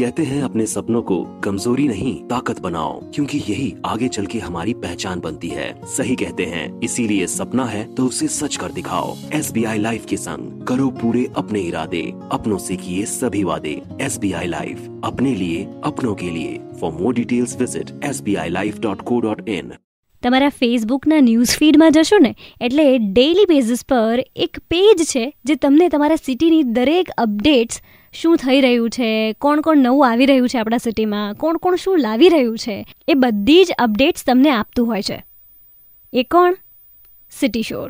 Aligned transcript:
कहते 0.00 0.23
हैं 0.23 0.41
अपने 0.43 0.65
सपनों 0.65 1.01
को 1.01 1.17
कमजोरी 1.43 1.87
नहीं 1.87 2.13
ताकत 2.27 2.59
बनाओ 2.59 2.99
क्योंकि 3.11 3.37
यही 3.39 3.73
आगे 3.85 4.07
चल 4.07 4.25
के 4.25 4.39
हमारी 4.39 4.73
पहचान 4.75 5.19
बनती 5.19 5.49
है 5.49 5.67
सही 5.87 6.15
कहते 6.15 6.45
हैं 6.45 6.63
इसीलिए 6.81 7.27
सपना 7.27 7.65
है 7.65 7.83
तो 7.95 8.05
उसे 8.05 8.27
सच 8.29 8.55
कर 8.55 8.71
दिखाओ 8.71 9.15
एस 9.33 9.51
बी 9.51 9.63
आई 9.63 9.79
लाइफ 9.79 10.05
के 10.05 10.17
संग 10.17 10.65
करो 10.67 10.89
पूरे 11.01 11.25
अपने 11.37 11.61
इरादे 11.61 12.01
अपनों 12.31 12.57
से 12.59 12.75
किए 12.77 13.05
सभी 13.07 13.43
वादे 13.43 13.81
एस 14.01 14.17
बी 14.17 14.31
आई 14.33 14.47
लाइफ 14.47 14.89
अपने 15.05 15.35
लिए 15.35 15.63
अपनों 15.85 16.15
के 16.15 16.29
लिए 16.29 16.59
for 16.81 16.91
more 16.93 17.13
details 17.13 17.57
visit 17.57 17.93
S 18.05 18.21
B 18.21 18.35
I 18.37 18.49
life 18.51 18.79
dot 18.79 19.01
co 19.03 19.21
dot 19.21 19.49
in 19.49 19.73
તમારા 20.23 20.49
ફેસબુકના 20.53 21.19
ન્યૂઝ 21.21 21.53
ફીડમાં 21.53 21.93
જશો 21.93 22.17
ને 22.19 22.31
એટલે 22.61 22.83
ડેઇલી 23.05 23.45
બેઝિસ 23.47 23.79
પર 23.85 24.19
એક 24.45 24.59
પેજ 24.69 24.99
છે 25.05 25.23
જે 25.45 25.55
તમને 25.57 25.87
તમારા 25.89 26.17
સિટીની 26.19 26.67
દરેક 26.73 27.07
અપડેટ્સ 27.17 27.81
શું 28.13 28.37
થઈ 28.37 28.61
રહ્યું 28.61 28.89
છે? 28.89 29.33
કોણ 29.33 29.61
કોણ 29.61 29.77
નવું 29.77 30.11
આવી 30.11 30.25
રહ્યું 30.25 30.49
છે 30.49 30.57
આપણા 30.57 30.77
સિટીમાં? 30.77 31.33
કોણ 31.33 31.57
કોણ 31.57 31.75
શું 31.75 31.99
લાવી 31.99 32.29
રહ્યું 32.29 32.57
છે? 32.57 32.85
એ 33.07 33.13
બધી 33.13 33.63
જ 33.63 33.71
અપડેટ્સ 33.79 34.23
તમને 34.25 34.49
આપતું 34.49 34.87
હોય 34.87 35.01
છે. 35.01 35.23
એ 36.13 36.23
કોણ? 36.23 36.55
સિટી 37.39 37.61
શોર. 37.61 37.89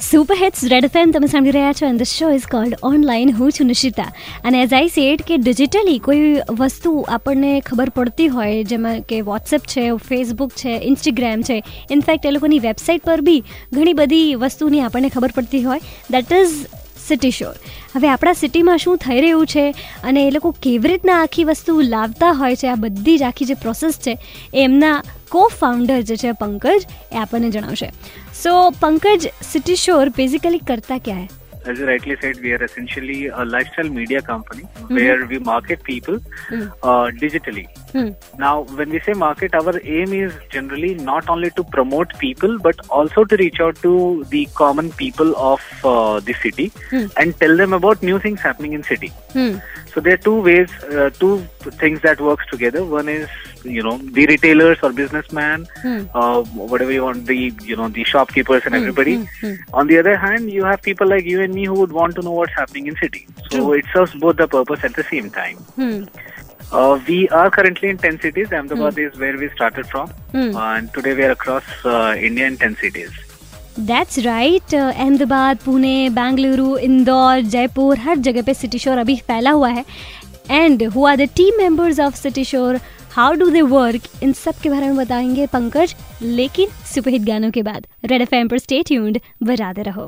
સુપર 0.00 0.34
હિટ્સ 0.42 0.64
રેડ 0.64 0.86
ફેન 0.86 1.10
તમે 1.10 1.26
સાંભળી 1.26 1.50
રહ્યા 1.50 1.72
છો 1.72 1.86
and 1.86 2.00
the 2.00 2.02
show 2.02 2.30
is 2.30 2.46
called 2.46 2.74
online 2.82 3.32
હું 3.32 3.52
છું 3.52 3.66
નિશિતા. 3.66 4.12
અને 4.44 4.62
એઝ 4.62 4.74
આઈ 4.74 4.88
સેડ 4.88 5.22
કે 5.22 5.36
ડિજિટલી 5.36 5.98
કોઈ 5.98 6.36
વસ્તુ 6.50 7.04
આપણને 7.08 7.60
ખબર 7.60 7.88
પડતી 7.88 8.28
હોય, 8.28 8.64
જેમાં 8.64 9.00
કે 9.00 9.20
વોટ્સએપ 9.20 9.60
છે 9.60 9.96
ફેસબુક 9.96 10.52
છે 10.52 10.78
ઇન્સ્ટાગ્રામ 10.82 11.42
છે 11.42 11.62
ઇનફેક્ટ 11.90 12.26
એ 12.26 12.30
લોકોની 12.30 12.58
વેબસાઇટ 12.58 13.04
પર 13.04 13.20
બી 13.20 13.42
ઘણી 13.72 13.92
બધી 13.92 14.34
વસ્તુની 14.34 14.80
આપણને 14.80 15.08
ખબર 15.08 15.30
પડતી 15.34 15.62
હોય. 15.62 15.80
દેટ 16.10 16.32
ઇઝ 16.32 16.66
સિટી 17.08 17.30
શોર 17.30 17.54
હવે 17.94 18.08
આપણા 18.08 18.32
સિટીમાં 18.32 18.78
શું 18.78 18.98
થઈ 18.98 19.20
રહ્યું 19.20 19.46
છે 19.46 19.64
અને 20.04 20.20
એ 20.28 20.30
લોકો 20.30 20.50
કેવી 20.64 20.90
રીતના 20.92 21.18
આખી 21.22 21.44
વસ્તુ 21.44 21.80
લાવતા 21.80 22.32
હોય 22.32 22.56
છે, 22.56 22.68
આ 22.68 22.74
બધી 22.74 23.18
જ 23.18 23.22
આખી 23.22 23.44
જે 23.44 23.54
પ્રોસેસ 23.54 23.98
છે 23.98 24.18
એ 24.54 24.64
એમના 24.64 24.96
કો 25.30 25.46
ફાઉન્ડર 25.60 26.02
જે 26.02 26.16
છે, 26.16 26.32
પંકજ, 26.32 26.86
એ 27.12 27.16
આપણને 27.16 27.50
જણાવશે. 27.50 27.88
So 28.42 28.52
Pankaj 28.80 29.30
City 29.52 29.76
Shor 29.76 30.04
basically 30.10 30.58
કરતા 30.58 30.98
ક્યાં 30.98 31.26
as 31.66 31.78
you 31.78 31.86
rightly 31.86 32.16
said, 32.20 32.40
we 32.40 32.52
are 32.52 32.62
essentially 32.62 33.26
a 33.28 33.44
lifestyle 33.44 33.88
media 33.88 34.20
company 34.22 34.64
where 34.88 35.26
we 35.26 35.38
market 35.38 35.82
people 35.84 36.18
uh, 36.82 37.06
digitally. 37.22 37.66
Now, 38.38 38.62
when 38.62 38.90
we 38.90 39.00
say 39.00 39.12
market, 39.12 39.54
our 39.54 39.80
aim 39.82 40.12
is 40.12 40.32
generally 40.50 40.94
not 40.94 41.28
only 41.28 41.50
to 41.52 41.64
promote 41.64 42.16
people 42.18 42.58
but 42.58 42.76
also 42.88 43.24
to 43.24 43.36
reach 43.36 43.60
out 43.60 43.76
to 43.82 44.24
the 44.28 44.46
common 44.54 44.92
people 44.92 45.34
of 45.36 45.60
uh, 45.84 46.20
the 46.20 46.34
city 46.34 46.72
and 47.16 47.38
tell 47.38 47.56
them 47.56 47.72
about 47.72 48.02
new 48.02 48.18
things 48.18 48.40
happening 48.40 48.72
in 48.72 48.82
city. 48.82 49.12
So 49.94 50.00
there 50.00 50.14
are 50.14 50.16
two 50.28 50.40
ways, 50.42 50.68
uh, 50.84 51.10
two 51.10 51.46
things 51.82 52.00
that 52.02 52.20
works 52.20 52.44
together. 52.50 52.84
One 52.84 53.08
is 53.08 53.28
you 53.63 53.83
know 53.87 53.97
the 54.19 54.25
retailers 54.31 54.77
or 54.83 54.91
businessman, 54.93 55.67
uh, 56.13 56.43
whatever 56.73 56.91
you 56.91 57.03
want, 57.03 57.25
the 57.25 57.37
you 57.71 57.75
know 57.75 57.89
the 57.99 58.03
shopkeepers 58.13 58.63
and 58.65 58.75
everybody. 58.81 59.15
On 59.73 59.87
the 59.87 59.99
other 59.99 60.15
hand, 60.17 60.51
you 60.51 60.63
have 60.71 60.81
people 60.81 61.07
like 61.07 61.25
you 61.25 61.41
and 61.41 61.53
me 61.53 61.65
who 61.65 61.77
would 61.83 61.91
want 61.99 62.15
to 62.15 62.25
know 62.29 62.31
what's 62.39 62.53
happening 62.63 62.87
in 62.87 62.99
city. 63.03 63.23
So 63.51 63.73
it 63.73 63.85
serves 63.93 64.13
both 64.25 64.37
the 64.43 64.47
purpose 64.57 64.83
at 64.83 64.95
the 64.95 65.07
same 65.13 65.29
time. 65.39 65.63
Uh, 66.71 66.99
we 67.07 67.27
are 67.29 67.49
currently 67.49 67.89
in 67.89 67.97
10 67.97 68.19
cities. 68.21 68.51
Ahmedabad 68.53 68.99
is 68.99 69.17
where 69.17 69.37
we 69.37 69.49
started 69.55 69.87
from. 69.87 70.11
and 70.65 70.93
today 70.93 71.13
we 71.15 71.23
are 71.23 71.31
across 71.31 71.63
uh, 71.85 72.15
India 72.29 72.45
in 72.53 72.57
10 72.67 72.75
cities. 72.85 73.25
That's 73.79 74.17
right 74.19 74.73
Ahmedabad 74.75 75.57
Pune 75.65 76.09
Bengaluru 76.15 76.77
Indore 76.77 77.41
Jaipur 77.51 77.99
हर 78.05 78.17
जगह 78.27 78.41
पे 78.47 78.53
city 78.53 78.79
Shor 78.85 78.97
अभी 78.97 79.15
फैला 79.27 79.51
हुआ 79.51 79.69
है 79.77 79.83
and 80.50 80.82
who 80.82 81.04
are 81.06 81.16
the 81.16 81.28
team 81.36 81.58
members 81.58 82.00
of 82.00 82.16
City 82.16 82.44
Shor 82.44 82.78
how 83.12 83.34
do 83.34 83.50
they 83.50 83.60
work 83.62 84.02
in 84.22 84.32
सब 84.32 84.54
के 84.62 84.70
बारे 84.70 84.86
में 84.86 84.96
बताएँगे 84.96 85.46
पंकज, 85.46 85.94
लेकिन 86.22 86.68
सुपरहिट 86.94 87.22
गानों 87.22 87.50
के 87.50 87.62
बाद। 87.62 87.86
रेड 88.04 88.22
एफ़ 88.22 88.34
एम 88.34 88.48
पर 88.48 88.58
स्टेट 88.58 88.86
ट्यून्ड 88.86 89.18
बजाते 89.42 89.82
रहो। 89.82 90.06